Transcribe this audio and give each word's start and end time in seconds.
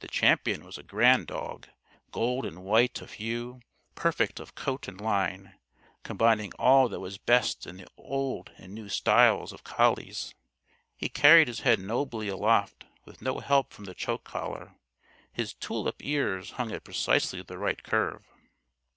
The 0.00 0.08
Champion 0.08 0.64
was 0.64 0.78
a 0.78 0.82
grand 0.82 1.28
dog, 1.28 1.68
gold 2.10 2.44
and 2.44 2.64
white 2.64 3.00
of 3.00 3.12
hue, 3.22 3.60
perfect 3.94 4.40
of 4.40 4.56
coat 4.56 4.88
and 4.88 5.00
line, 5.00 5.60
combining 6.02 6.52
all 6.54 6.88
that 6.88 6.98
was 6.98 7.18
best 7.18 7.68
in 7.68 7.76
the 7.76 7.86
old 7.96 8.50
and 8.58 8.74
new 8.74 8.88
styles 8.88 9.52
of 9.52 9.62
collies. 9.62 10.34
He 10.96 11.08
carried 11.08 11.46
his 11.46 11.60
head 11.60 11.78
nobly 11.78 12.26
aloft 12.26 12.86
with 13.04 13.22
no 13.22 13.38
help 13.38 13.72
from 13.72 13.84
the 13.84 13.94
choke 13.94 14.24
collar. 14.24 14.74
His 15.32 15.54
"tulip" 15.54 16.04
ears 16.04 16.50
hung 16.58 16.72
at 16.72 16.82
precisely 16.82 17.40
the 17.40 17.56
right 17.56 17.80
curve. 17.80 18.26